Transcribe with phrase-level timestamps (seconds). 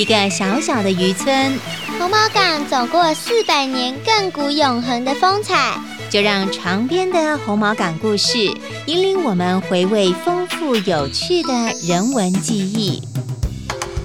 [0.00, 1.60] 一个小小的渔村，
[1.98, 5.78] 红毛港走过四百年亘古永恒的风采。
[6.08, 8.38] 就让床边的红毛港故事
[8.86, 11.52] 引领我们回味丰富有趣的
[11.86, 13.02] 人文记忆。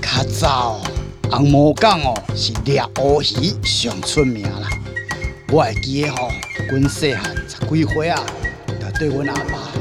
[0.01, 0.81] 较早
[1.31, 4.67] 红毛港哦是掠乌鱼上出名啦。
[5.49, 6.29] 我会记得吼，
[6.71, 8.21] 阮细汉十几岁啊，
[8.67, 9.71] 就对阮阿爸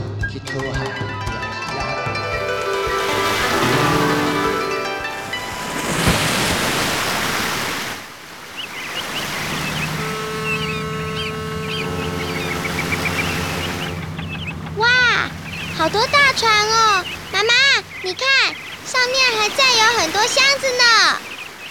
[19.44, 21.18] 还载有很多箱子呢。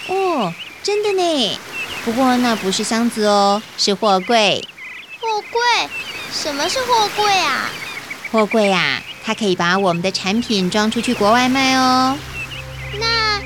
[0.06, 1.58] 哦，真的呢。
[2.04, 4.68] 不过那不是箱子哦，是货柜。
[5.20, 5.60] 货柜？
[6.32, 7.68] 什么是货柜啊？
[8.30, 12.16] 货柜啊，它可以把我们的产品装出去国外卖哦。
[13.00, 13.40] 那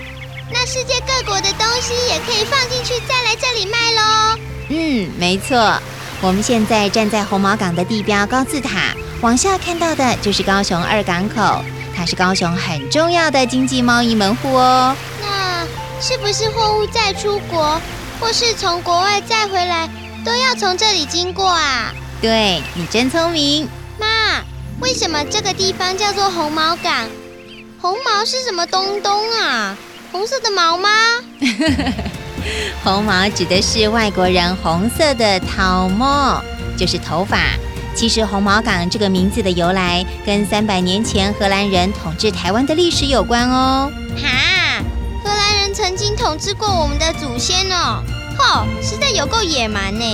[0.53, 4.39] 那世界各国的东西也可以放进去，再来这里卖喽。
[4.69, 5.81] 嗯，没错。
[6.21, 11.65] 我们现在站在红毛港的地标高字塔，往下看到的就是高雄二港口，
[11.99, 14.95] 它是高雄很重要的经济贸易门户哦。
[15.21, 15.67] 那
[16.01, 17.81] 是不是货物再出国，
[18.21, 19.91] 或是从国外再回来，
[20.25, 21.93] 都要从这里经过啊？
[22.23, 23.69] 对你真聪明。
[23.99, 24.07] 妈，
[24.81, 27.09] 为什么这个地方叫做红毛港？
[27.81, 29.77] 红毛是什么东东啊？
[30.13, 30.89] 红色的毛吗？
[32.85, 36.41] 红毛指的是外国人红色的头毛，
[36.77, 37.39] 就是头发。
[37.99, 43.91] 其实红毛港这个名字的由来，跟三百年前荷兰人统治台湾的历史有关哦。
[44.17, 44.81] 哈，
[45.25, 48.01] 荷兰人曾经统治过我们的祖先哦，
[48.39, 50.05] 吼，实在有够野蛮呢。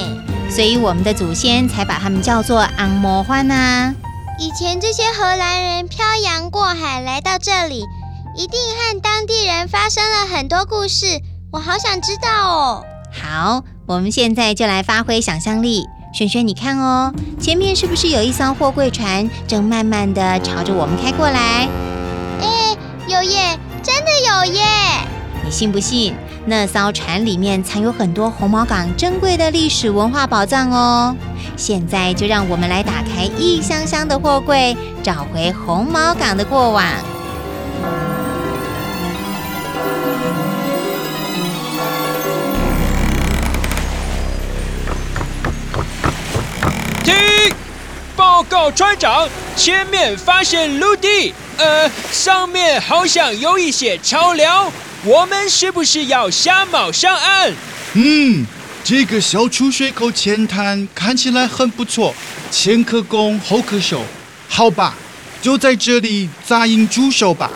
[0.48, 3.94] 所以我们的祖先才把他们叫做昂魔欢呐。
[4.38, 7.84] 以前这些荷兰人漂洋过海来到这里，
[8.34, 11.20] 一定和当地人发生了很多故事，
[11.52, 12.84] 我好想知道哦。
[13.12, 15.84] 好，我们现在就来发挥想象力。
[16.14, 21.68] 轩轩，你看哦，前面是不是有一艘货柜船正慢慢的朝着我们开过来？
[22.40, 22.76] 哎，
[23.08, 24.62] 有耶，真的有耶！
[25.44, 26.14] 你信不信？
[26.46, 31.16] 那艘船里面藏有很多红毛港珍贵的历史文化宝藏哦。
[31.56, 36.84] 现在就让我们来打开一箱箱的货柜，找回红毛港的过往。
[47.04, 47.14] 停！
[48.16, 54.72] 报告船长，前面发现陆地，呃，上面好像有一些潮流，
[55.04, 57.52] 我们是不是要下锚上岸？
[57.92, 58.46] 嗯，
[58.82, 62.14] 这个小出水口前滩看起来很不错，
[62.50, 64.02] 前可攻后可守。
[64.48, 64.94] 好吧，
[65.42, 67.50] 就在这里扎营驻守吧。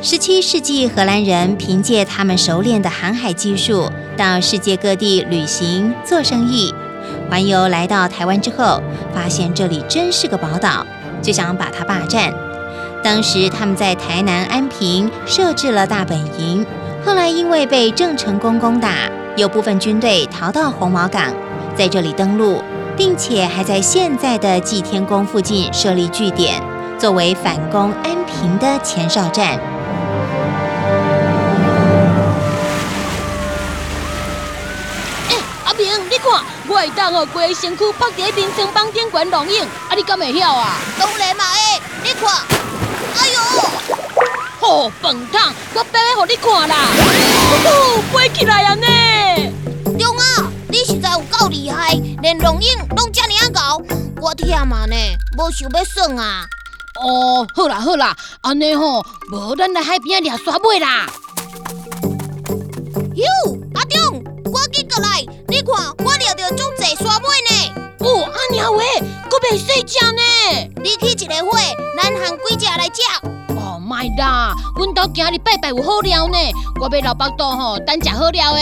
[0.00, 6.72] 十七世纪，荷兰人凭借他们熟练的航海技术，到世界各地旅行做生意。
[7.28, 8.80] 环游来到台湾之后，
[9.12, 10.86] 发现这里真是个宝岛，
[11.20, 12.32] 就想把它霸占。
[13.02, 16.64] 当时他们在台南安平设置了大本营，
[17.04, 21.34] 后来因为被郑成功攻打，有部分军队逃到红毛港，
[21.76, 22.62] 在这里登陆，
[22.96, 26.62] 并且还在现在的祭天宫附近设立据点，
[26.96, 29.58] 作为反攻安平的前哨站。
[36.78, 40.76] 我会当哦，规身躯趴伫冰床房顶悬龙影，啊，你敢会晓啊？
[40.96, 42.30] 当然嘛会，你看，
[43.16, 43.40] 哎呦，
[44.60, 46.76] 吼、笨蛋，我飞来互你看啦！
[47.50, 49.96] 呼呼，飞起来啊呢！
[49.98, 53.82] 中啊，你实在有够厉害连龙影拢遮尔啊高，
[54.22, 54.96] 我忝啊呢，
[55.36, 56.46] 无想要耍啊。
[57.02, 61.08] 哦，好啦好啦，安尼吼，无咱来海边掠沙尾啦。
[63.16, 63.26] 哟，
[63.74, 65.26] 阿中，赶紧过来！
[65.50, 65.74] 你看，
[66.04, 67.74] 我掠到足济沙尾呢。
[68.00, 68.84] 哦，阿娘喂，
[69.30, 70.22] 佫袂细只呢。
[70.76, 71.58] 你去一个会，
[71.96, 73.00] 咱含几只来食。
[73.56, 76.36] 哦，莫啦，阮兜今日拜拜有好料呢，
[76.78, 78.60] 我要留腹肚吼，等食好料的。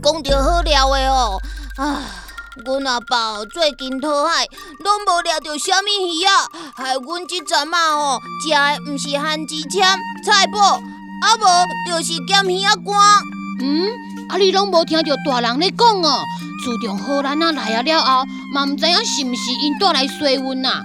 [0.00, 1.40] 讲到好料的哦，
[1.78, 2.02] 啊，
[2.64, 4.46] 阮阿爸最近讨海，
[4.78, 6.46] 拢无掠到虾米鱼啊，
[6.76, 9.82] 害阮即阵啊吼，食的毋是番薯签、
[10.24, 12.94] 菜脯，啊无就是咸鱼仔干。
[13.60, 13.88] 嗯，
[14.28, 16.24] 啊你拢无听到大人咧讲哦，
[16.64, 18.24] 自从荷兰啊来啊了后，
[18.54, 20.82] 嘛毋知影是毋是因带来衰运呐，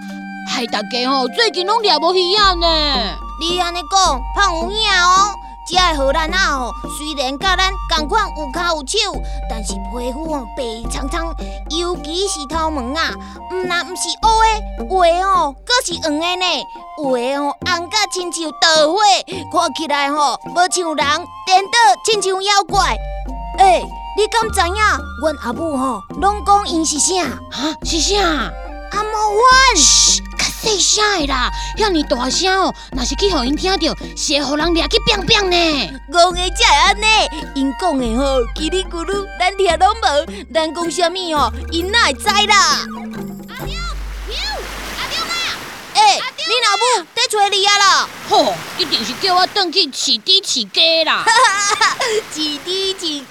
[0.49, 3.15] 害大家吼最近拢掠无鱼仔呢。
[3.39, 5.33] 你安尼讲，胖有影哦。
[5.69, 11.31] 遮个荷兰仔吼，虽然甲咱共款有骹有手，但是皮肤哦白苍苍，
[11.69, 13.11] 尤其是头毛啊，
[13.51, 16.45] 毋若毋是乌的，有的哦，佫是黄的呢，
[16.97, 18.97] 有的哦红甲亲像桃花，
[19.61, 22.97] 看起来吼无像人，颠倒亲像妖怪。
[23.57, 23.83] 诶、
[24.17, 24.75] 你敢知影？
[25.21, 27.25] 阮阿母吼拢讲因是啥？
[27.51, 28.19] 哈，是啥？
[28.91, 29.75] 阿毛阮。
[29.75, 35.99] 嘘，较细声的啦，遐尼大声哦，若是去互因听到，是会互人掠去扁扁呢。
[36.11, 37.05] 戆的才会安尼，
[37.55, 40.53] 因讲的吼叽里咕噜，咱听拢无。
[40.53, 42.85] 咱讲啥物哦，因哪会知啦？
[46.15, 48.09] 你老母在找你啊啦？
[48.29, 51.23] 吼，一定是叫我转去饲猪饲鸡啦。
[52.33, 53.25] 饲猪饲鸡，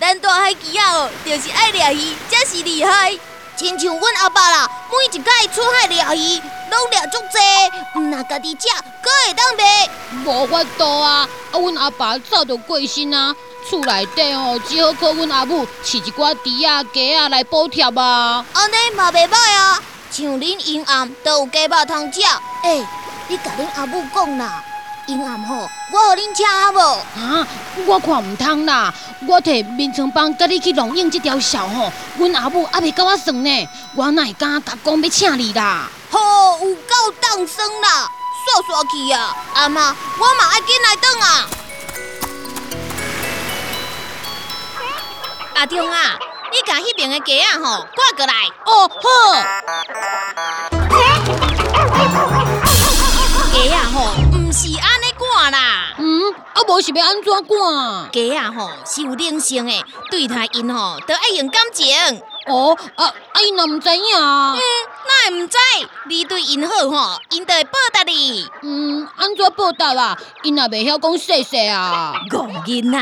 [0.00, 3.18] 咱大海鸡仔哦，就是爱掠鱼，才是厉害。
[3.54, 6.40] 亲像阮阿爸啦，每一届出海掠鱼，
[6.70, 8.68] 拢掠足济，毋若家己食，
[9.02, 9.88] 搁会当卖。
[10.24, 11.28] 无法度啊！
[11.52, 13.34] 啊，阮阿爸早就过身啊，
[13.68, 18.44] 厝内底哦，只好靠阮阿母饲一寡猪啊、鸡啊来补贴啊。
[18.54, 22.20] 安尼嘛袂歹啊，像恁阴暗都有鸡肉通食。
[22.64, 22.86] 诶、
[23.28, 24.62] 你甲恁阿母讲啦，
[25.06, 26.78] 阴暗吼，我互恁请好无？
[27.18, 27.46] 啊，
[27.86, 28.92] 我看毋通啦！
[29.26, 35.88] 我摕眠床帮甲你去龙影这条线吼，阮阿母还袂甲我算呢，我哪会敢甲讲要请你啦？
[36.10, 38.06] 吼，有够当生啦，
[38.44, 39.34] 煞煞去啊！
[39.54, 41.46] 阿妈，我嘛爱紧来转啊！
[45.54, 46.18] 阿中啊，
[46.52, 48.34] 你甲迄边的鸡仔吼挂过来。
[48.66, 49.00] 哦，好。
[53.52, 55.94] 鸡仔吼，毋是安尼挂啦。
[55.96, 58.06] 嗯，啊无是要安怎挂？
[58.12, 61.88] 鸡仔吼是有灵性的，对待因吼都爱用感情。
[62.46, 64.54] 哦，啊啊，伊若毋知影啊。
[64.54, 64.60] 嗯，
[65.06, 65.56] 那会毋知？
[66.08, 68.44] 你对因好吼，因就会报答你。
[68.62, 70.16] 嗯，安怎报答啦？
[70.42, 72.14] 因若袂晓讲谢谢啊。
[72.30, 72.98] 戆囡仔，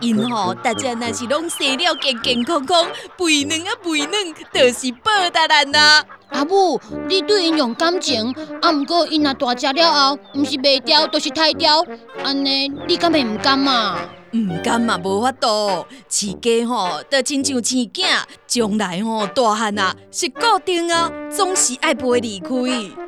[0.00, 2.86] 因吼大家若是拢生了健健康康，
[3.16, 6.04] 肥嫩啊肥嫩，就是报答咱啦。
[6.30, 11.84] 阿母，你对因用感情，啊毋过因若大只了后，毋是卖掉，就是太掉，
[12.22, 13.96] 安尼你敢会毋甘嘛？
[14.44, 18.04] 毋甘嘛无法度，饲鸡吼，就亲像饲囝，
[18.46, 22.48] 将来吼大汉啊是固定啊，总是爱陪离开。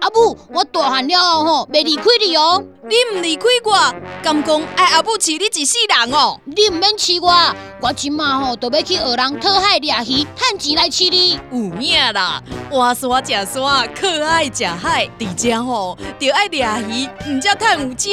[0.01, 2.63] 阿母，我大汉了后吼，袂离开你哦。
[2.85, 6.41] 你毋离开我，敢讲爱阿母饲你一世人哦？
[6.45, 11.39] 你毋免饲我，我即马吼就要去学人讨海掠鱼，趁钱来饲你。
[11.53, 13.55] 有影啦，挖山食山，
[13.95, 18.11] 靠海食海，而且吼，就爱掠鱼，毋则趁有食。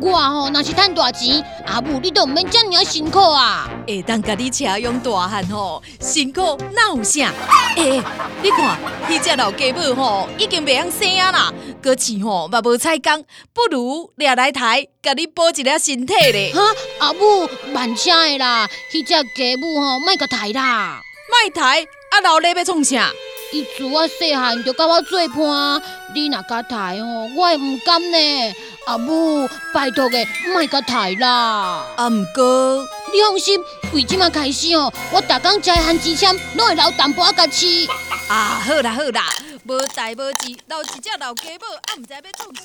[0.00, 3.68] 我吼若是趁大钱，阿母你都毋免遮尔啊辛苦啊。
[3.86, 7.32] 会当甲你车用大汉吼，辛苦哪有啥？
[7.76, 8.02] 诶、
[8.42, 8.78] 你看，
[9.08, 13.24] 迄只老家母吼，已经袂晓生啊啦，搁饲吼嘛无采工，
[13.54, 16.52] 不如掠来台，甲你补一下身体咧。
[16.56, 16.60] 哈，
[16.98, 21.00] 阿母慢车的啦，迄只家母吼，莫甲抬啦。
[21.28, 23.10] 卖台啊，老咧要创啥？
[23.52, 25.82] 伊自我细汉就甲我做伴，
[26.14, 28.54] 你若甲刣哦，我会毋甘呢。
[28.86, 30.18] 阿母，拜托个，
[30.52, 31.84] 莫甲刣啦。
[31.96, 33.60] 阿，毋过你放心，
[33.92, 37.88] 为即马开始哦，我逐工食的番薯签，拢会留淡薄仔甲饲。
[38.28, 39.24] 啊，好啦好啦，
[39.64, 42.62] 无代无志，留一只老家母，啊，毋知要创啥。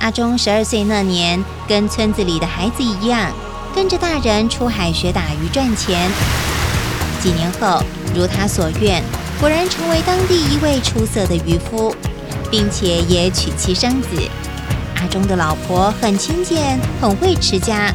[0.00, 3.30] 阿忠十二岁那年，跟村子里的孩子一样，
[3.74, 6.10] 跟着大人出海学打鱼赚钱。
[7.22, 7.82] 几年后，
[8.14, 9.02] 如他所愿，
[9.42, 11.92] 果然成为当地一位出色的渔夫，
[12.48, 14.08] 并且也娶妻生子。
[14.94, 17.92] 阿忠的老婆很勤俭，很会持家，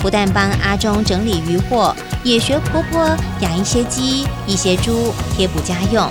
[0.00, 6.06] 不但帮阿忠整理渔获，也学婆婆养一些鸡、一些猪，贴补家用。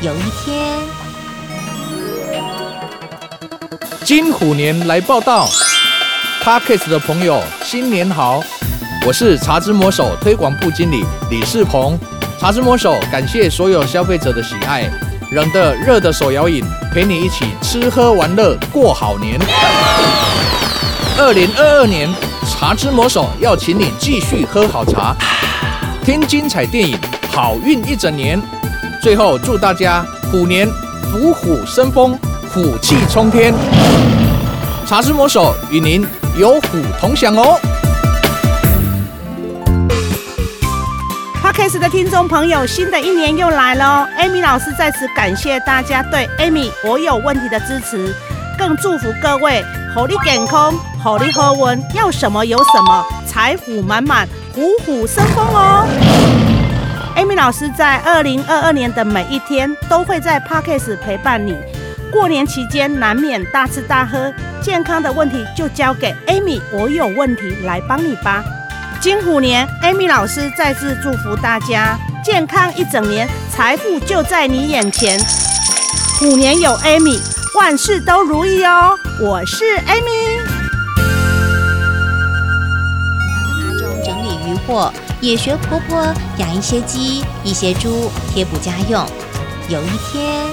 [0.00, 0.78] 有一天，
[4.04, 5.48] 金虎年来报道
[6.40, 8.40] p a r k e s 的朋友新年好，
[9.04, 11.98] 我是茶之魔手推广部经理李世鹏。
[12.40, 14.90] 茶之魔手感谢所有消费者的喜爱，
[15.32, 19.38] 冷的热的手摇饮，陪你一起吃喝玩乐过好年。
[21.18, 22.08] 二零二二年，
[22.48, 25.14] 茶之魔手要请你继续喝好茶，
[26.02, 26.96] 听精彩电影，
[27.30, 28.40] 好运一整年。
[29.02, 30.66] 最后祝大家虎年
[31.12, 32.18] 虎虎生风，
[32.54, 33.52] 虎气冲天。
[34.86, 36.06] 茶之魔手与您
[36.38, 37.60] 有虎同享哦。
[41.60, 48.14] Podcast 的听众朋友，新的一年又来了，Amy 老师在此感谢大家对 Amy 我有问题的支持，
[48.56, 49.62] 更祝福各位
[49.94, 50.72] 火力健康，
[51.04, 55.86] 火力和文，要什么有什么，财富满满，虎虎生风哦。
[57.16, 61.54] Amy 老师在二零二二年的每一天都会在 Podcast 陪伴你。
[62.10, 68.42] 过年期间难免大吃大喝，健康的问题就交给 Amy 我有问题来帮你吧。
[69.00, 75.18] 金虎年，Amy 老师再次祝福大家健康一整年，财富就在你眼前。
[76.18, 77.18] 虎年有 Amy，
[77.54, 78.94] 万事都如意哦。
[79.18, 80.36] 我是 Amy。
[83.56, 84.92] 家中整理鱼货，
[85.22, 89.02] 也学婆婆养一些鸡、一些猪，贴补家用。
[89.70, 90.44] 有一天，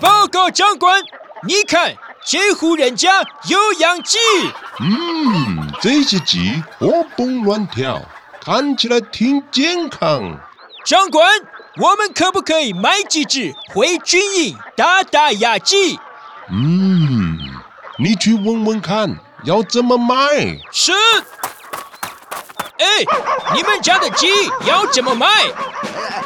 [0.00, 1.02] 报告长官，
[1.46, 1.94] 你看
[2.24, 4.16] 这户人家有养鸡。
[4.82, 8.00] 嗯，这些鸡活蹦乱跳，
[8.42, 10.38] 看起来挺健康。
[10.86, 11.38] 长官，
[11.76, 15.98] 我们可不可以买几只回军营打打牙祭？
[16.50, 17.38] 嗯，
[17.98, 20.16] 你去问问看，要怎么买？
[20.72, 20.92] 是。
[22.78, 22.86] 哎，
[23.54, 24.26] 你们家的鸡
[24.66, 25.26] 要怎么卖？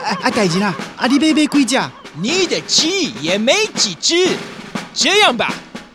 [0.04, 1.80] 哎哎，大人啊，啊你买买几只？
[2.16, 4.36] 你的鸡也没几只。
[4.94, 5.52] 这样吧。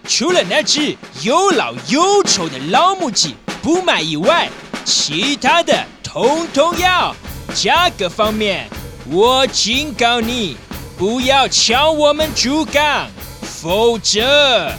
[0.10, 4.50] 除了那只又老又丑的老母鸡不卖以外，
[4.84, 7.16] 其他的统统要。
[7.54, 8.68] 价格方面，
[9.12, 10.58] 我警告你，
[10.98, 13.08] 不要抢我们猪缸，
[13.42, 14.72] 否则……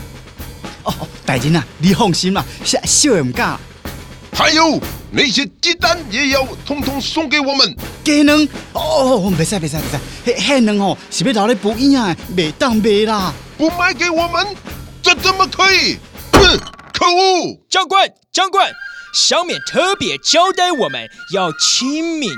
[0.82, 0.92] 哦，
[1.24, 3.56] 大人啊，你放心啦，小小唔敢。
[4.32, 4.80] 还有
[5.12, 7.76] 那些鸡蛋也要通通送给我们。
[8.02, 9.76] 鸡卵哦，别使别使
[10.24, 14.44] 别使，迄卵哦是要留咧补营养，袂当卖啦，不卖给我们。
[15.02, 15.98] 这怎么可以？
[16.32, 16.58] 哼！
[16.92, 17.58] 可恶！
[17.70, 18.70] 长官，长官，
[19.14, 22.30] 上面特别交代我们要亲民，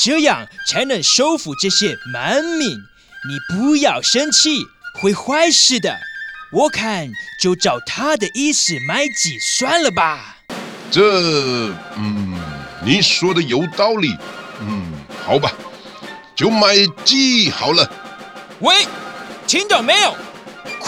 [0.00, 2.70] 这样才能收服这些蛮民。
[2.70, 5.98] 你不要生气，会坏事的。
[6.50, 7.10] 我看
[7.42, 10.38] 就照他的意思买鸡算了吧。
[10.90, 11.02] 这……
[11.96, 12.40] 嗯，
[12.82, 14.16] 你说的有道理。
[14.60, 14.92] 嗯，
[15.26, 15.52] 好吧，
[16.34, 16.74] 就买
[17.04, 17.92] 鸡好了。
[18.60, 18.86] 喂，
[19.46, 20.16] 听到没有？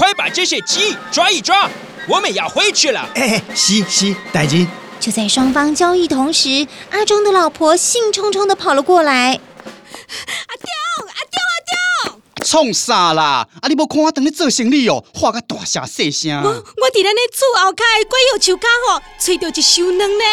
[0.01, 1.69] 快把这些鸡抓一抓，
[2.09, 3.07] 我们要回去了。
[3.15, 4.67] 哎，是是，大人。
[4.99, 9.13] 就在双方交易同时，阿忠的老婆兴冲冲的跑了过来。
[9.13, 10.71] 阿忠，
[11.07, 13.47] 阿忠，阿忠，创啥啦？
[13.61, 16.35] 啊，你无看我等你做生意哦，话个大声细声。
[16.43, 20.25] 我我伫咱咧厝后开鬼药树骹吼，吹到一箱卵呢。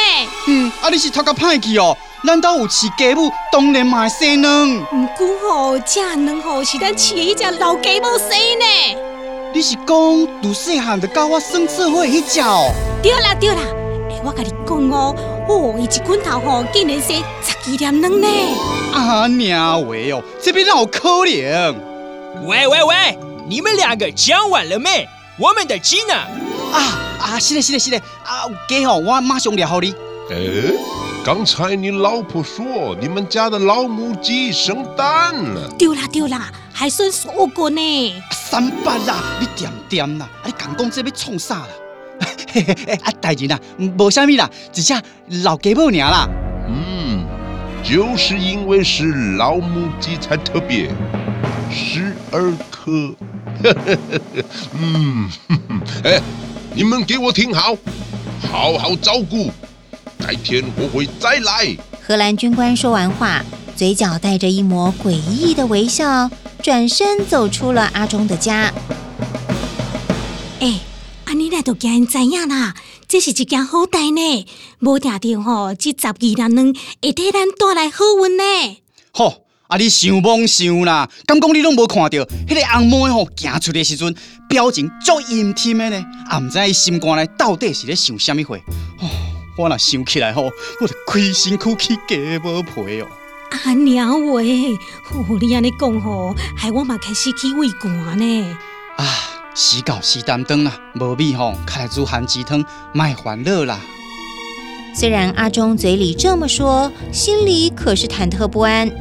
[0.47, 1.97] 嗯，啊，你是偷个歹去哦？
[2.21, 4.77] 难道有饲家母，当然嘛会生卵。
[4.93, 9.06] 毋过吼，这卵吼是咱饲的迄只老家母生呢。
[9.53, 9.87] 你是讲
[10.41, 12.69] 从细汉就教我生智慧迄只哦？
[13.01, 13.61] 对啦对啦，
[14.09, 15.15] 哎，我甲你讲哦，
[15.47, 18.27] 哦，伊一拳头吼竟然生十几粒卵呢！
[18.93, 21.73] 啊娘喂哦，这边让我可怜。
[22.45, 25.07] 喂喂喂，你们两个讲完了没？
[25.39, 26.13] 我们的鸡呢？
[26.73, 29.95] 啊啊，是的是的是的，啊，给哦，我马上料好你。
[30.29, 30.73] 诶，
[31.23, 35.67] 刚才你老婆说你们家的老母鸡生蛋了。
[35.79, 36.51] 对啦对啦。
[36.73, 38.13] 还算说过呢，
[38.49, 41.67] 三八啦，你点点啦，你讲讲这要创啥啦？
[42.49, 45.03] 嘿嘿嘿，啊，大人啊，无啥咪啦，只下
[45.43, 46.29] 老鸡母娘啦。
[46.69, 47.25] 嗯，
[47.83, 50.89] 就是因为是老母鸡才特别，
[51.69, 53.13] 十二颗。
[54.79, 55.29] 嗯，
[56.05, 56.21] 哎，
[56.73, 57.75] 你们给我听好，
[58.49, 59.51] 好好照顾，
[60.25, 61.75] 改天我会再来。
[62.01, 63.43] 荷兰军官说完话，
[63.77, 66.31] 嘴角带着一抹诡异的微笑。
[66.63, 68.73] 转身走出了阿忠的家。
[70.59, 70.79] 哎，
[71.25, 72.73] 安尼来都叫人知影啦，
[73.07, 74.45] 这是一件好代呢。
[74.79, 78.77] 无听到吼，这十二人卵会替咱带来好运呢。
[79.11, 84.13] 吼，啊你想懵想啦，敢讲你拢无看到，迄个红妹吼行出的时阵，
[84.49, 88.57] 表情足阴天的呢，啊毋知伊心肝内到底是咧想啥物货。
[88.99, 89.07] 哦，
[89.59, 90.49] 我若想起来吼，
[90.81, 93.07] 我着亏身躯起鸡无皮哦。
[93.49, 94.73] 阿娘喂，
[95.11, 98.57] 哦，你安尼讲吼，害我嘛开始起胃寒呢。
[98.97, 99.05] 啊，
[99.55, 102.63] 时到时担当啦，无米吼，开来煮番鸡汤，
[102.93, 103.79] 卖烦恼啦。
[104.93, 108.91] 虽然阿忠嘴里这么说，心里可是忐忑不安。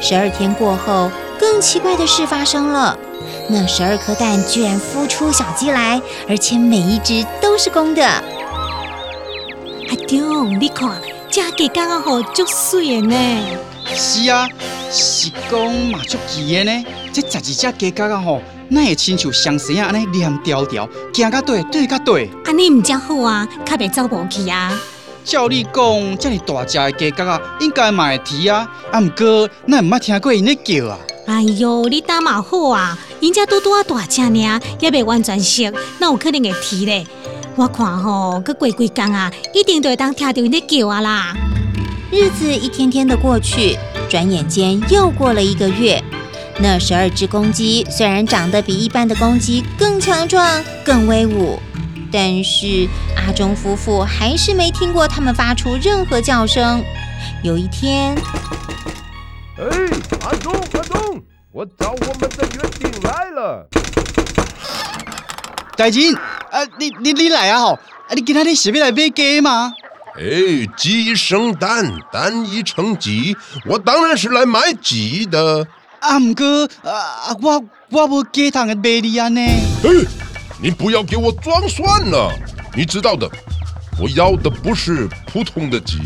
[0.00, 2.96] 十二天过后，更奇怪的事发生了，
[3.48, 8.04] 那十二颗蛋居然孵出小鸡来，而且每一只都是公的。
[8.04, 13.16] 阿忠，你看，这鸡刚刚好足水的呢。
[13.94, 14.48] 是啊，
[14.90, 16.84] 是讲嘛足奇的呢。
[17.12, 22.30] 这十二只鸡脚啊吼，那会亲像相生啊安尼连条条，行到对，对到对。
[22.44, 24.72] 安尼唔正好啊，较袂走无去啊。
[25.24, 30.98] 照你讲，这么大只的鸡脚啊应该嘛会啼啊，啊毋过咱毋捌听过因咧叫啊。
[31.26, 37.06] 哎呦，你打嘛好啊，因只拄拄啊大只呢，也未完全熟，哪有可能会啼咧？
[37.56, 41.36] 我看吼，佮过几工啊，一定就会当听到因咧叫啊啦。
[42.12, 43.74] 日子一天天的过去，
[44.06, 45.98] 转眼间又过了一个月。
[46.60, 51.58] 那十二只公鸡虽然长得比一般的公鸡更强壮、更威武，
[52.12, 56.84] 但是阿忠夫妇还是没听过它们发出任何叫声。
[57.42, 58.14] 有一天，
[59.56, 59.64] 哎，
[60.20, 63.66] 阿忠，阿忠，我找我们的约定来了。
[65.78, 67.72] 大金，啊，你你你来啊吼！
[67.72, 69.72] 啊，你今仔日是要来买鸡吗？
[70.18, 75.66] 哎，鸡生蛋，蛋已成鸡，我当然是来买鸡的。
[76.00, 79.40] 啊，唔过啊，我我无鸡汤的卖你啊呢。
[79.40, 79.88] 哎，
[80.60, 82.30] 你不要给我装蒜了！
[82.76, 83.26] 你知道的，
[83.98, 85.96] 我要的不是普通的鸡，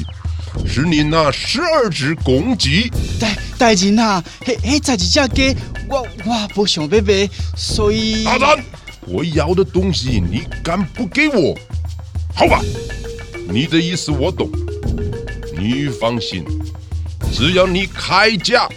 [0.64, 2.88] 是你那十二只公鸡。
[3.18, 5.56] 大大金啊，嘿嘿，十二只鸡，
[5.88, 8.22] 我我不想要卖，所以。
[8.24, 8.64] 大胆！
[9.08, 11.56] 我要的东西你敢不给我？
[12.34, 12.60] 好吧，
[13.48, 14.48] 你的意思我懂。
[15.58, 16.44] 你放心，
[17.32, 18.68] 只要你开价，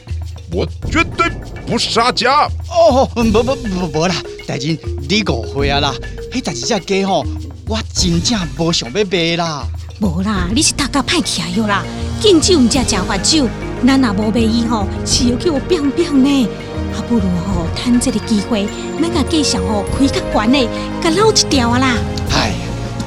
[0.51, 1.29] 我绝对
[1.65, 2.47] 不杀价。
[2.69, 4.15] 哦，不不不不啦，
[4.47, 5.93] 大金，你误会啊啦！
[6.31, 7.25] 迄十二只鸡吼，
[7.67, 9.67] 我真正无想要卖啦。
[9.99, 11.83] 无啦，你是大家歹起来哟啦！
[12.21, 13.47] 敬酒唔食食罚酒，
[13.85, 16.47] 咱若无卖伊吼，是要叫我变变呢。
[16.93, 18.67] 还，不如吼，趁这个机会，
[19.01, 20.69] 咱甲计上吼开较悬的，
[21.01, 21.95] 甲捞一条啊啦！
[22.31, 22.53] 哎，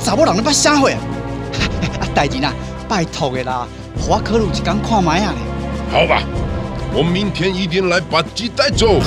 [0.05, 0.99] 查某人咧捌啥货啊？
[2.13, 2.53] 啊，大金啊，
[2.89, 3.67] 拜托的啦，
[4.07, 5.35] 我考虑一工看卖啊
[5.91, 6.23] 好吧，
[6.95, 9.01] 我明天一定来把鸡带走。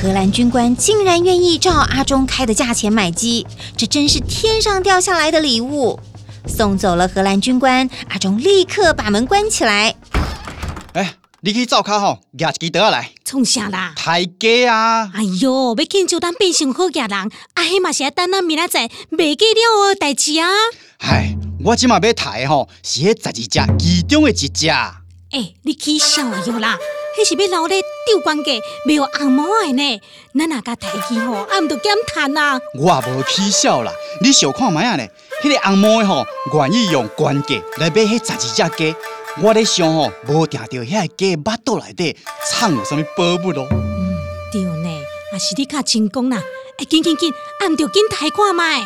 [0.00, 5.98] 荷兰军官竟然愿意照阿忠开的价钱买鸡，这真是天上掉下来的礼物。
[6.46, 9.94] 送走了荷兰军官，阿忠立刻把门关起来。
[10.92, 13.10] 哎，你去灶骹吼，拿一支刀来。
[13.24, 13.92] 创啥啦？
[13.96, 15.10] 抬鸡啊！
[15.12, 20.46] 哎哟，要见就当变成好家人，啊，迄嘛是要等咱明仔载卖鸡了的代志啊！
[20.98, 24.68] 唉，我即马要抬的吼，是迄十二只其中的一只。
[24.68, 26.78] 哎，你起笑啊哟啦！
[27.18, 28.52] 迄是要留咧吊关价，
[28.86, 30.00] 没有红毛的呢。
[30.38, 32.58] 咱若甲抬起吼，啊毋着减趁啊！
[32.78, 35.06] 我也无起笑啦，你小看卖啊呢？
[35.42, 38.94] 迄个红毛的吼，愿意用关价来买迄十二只鸡。
[39.42, 42.16] 我咧想吼，无定着遐个鸡巴肚内底
[42.48, 43.66] 藏有啥物宝物咯。
[43.70, 44.16] 嗯，
[44.52, 44.88] 对呢，
[45.32, 46.42] 也是你较成功啦。
[46.78, 48.82] 哎，紧紧紧，啊毋着紧抬看卖。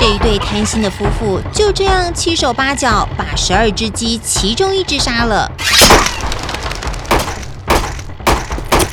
[0.00, 5.50] 这一对贪心的夫妇就这样七手八脚把十二只鸡其中一只杀了，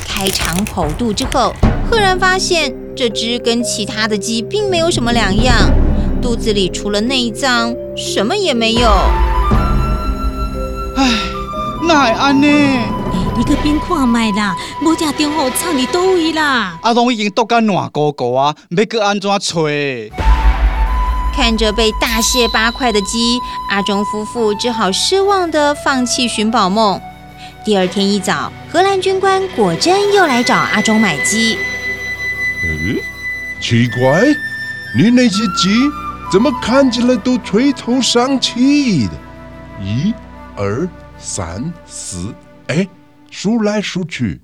[0.07, 1.53] 开肠剖肚之后，
[1.91, 5.69] 赫然发现这只跟其他的鸡并没有什么两样，
[6.23, 8.89] 肚子里除了内脏什么也没有。
[10.97, 11.07] 唉，
[11.87, 12.47] 那会安呢？
[12.47, 16.79] 哎，你去边看卖啦，无定中吼藏伫倒位啦。
[16.81, 19.67] 阿东已经冻到烂糊糊啊，要搁安怎找？
[21.35, 26.99] 看着被大卸八块的鸡，阿忠夫妇只好失望的放弃寻宝梦。
[27.65, 31.57] 第二天一早，荷兰军官果真又来找阿忠买鸡。
[32.63, 32.95] 嗯，
[33.59, 34.23] 奇怪，
[34.97, 35.89] 你那些鸡
[36.31, 39.13] 怎么看起来都垂头丧气的？
[39.83, 40.13] 一、
[40.55, 42.33] 二、三、四，
[42.67, 42.87] 哎，
[43.29, 44.39] 数来数去，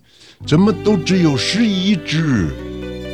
[0.46, 2.50] 怎么都只有十一只？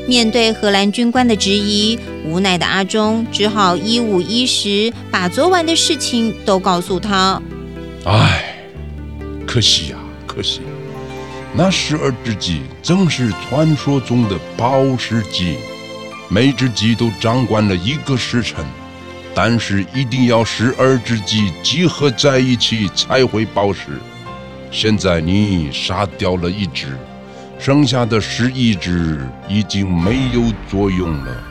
[0.08, 7.42] 面对荷兰军官的质疑，无奈的阿忠只好一五一十把昨晚的事情都告诉他。
[8.06, 8.56] 唉，
[9.46, 10.62] 可惜呀，可惜，
[11.54, 15.58] 那十二只鸡正是传说中的宝石鸡，
[16.30, 18.64] 每只鸡都掌管了一个时辰，
[19.36, 23.82] 但是一定要十二只鸡集合在一起才会宝石。
[24.72, 26.98] 现在你杀掉了一只。
[27.60, 31.44] 剩下的十一只已经没有作用了。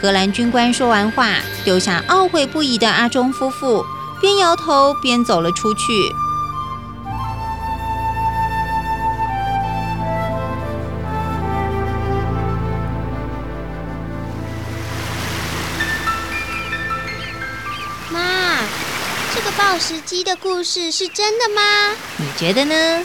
[0.00, 1.30] 荷兰军官说完话，
[1.64, 3.84] 丢下懊悔不已的阿忠夫妇，
[4.20, 5.80] 边摇头边走了出去。
[18.10, 18.58] 妈，
[19.34, 21.62] 这个暴食鸡的故事是真的吗？
[22.18, 23.04] 你觉得呢？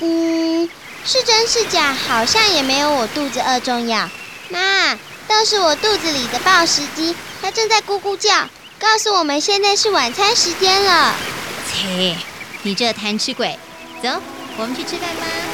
[0.00, 0.68] 嗯，
[1.06, 4.08] 是真是假，好像也没有我肚子饿重要。
[4.48, 4.94] 妈，
[5.28, 11.14] 倒是我肚子里的暴食机，它正在咕咕叫，告诉我们现在是晚餐时间了。
[11.70, 12.16] 切，
[12.62, 13.58] 你这贪吃鬼！
[14.02, 14.08] 走，
[14.56, 15.53] 我们去吃饭吧。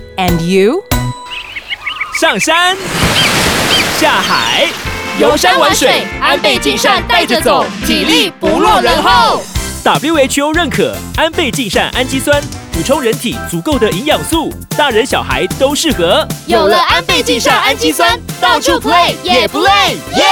[0.21, 0.83] And you？
[2.19, 2.77] 上山，
[3.97, 4.67] 下海，
[5.19, 9.41] 游山玩水，安倍晋善带着走，体力不落人后。
[9.83, 12.39] WHO 认可安倍晋善氨基酸，
[12.71, 16.23] 补充人体足够的营养素，大人小孩都适合。
[16.45, 20.25] 有了安倍晋善氨基酸，到处 play 也不累，耶！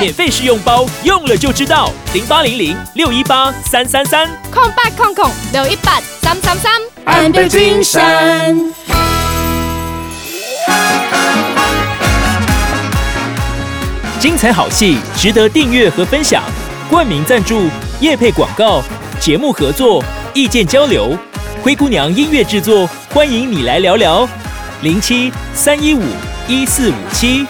[0.00, 1.88] 免费试用包，用了就知道。
[2.14, 6.91] 零八零零六一八三三三，空八空空六一八三三三。
[7.04, 8.56] 安倍晋善，
[14.20, 16.42] 精彩好戏值得订阅和分享。
[16.88, 17.68] 冠名赞助、
[18.00, 18.82] 业配广告、
[19.18, 21.16] 节目合作、意见交流，
[21.60, 24.28] 灰姑娘音乐制作，欢迎你来聊聊。
[24.82, 26.02] 零七三一五
[26.46, 27.46] 一四五七。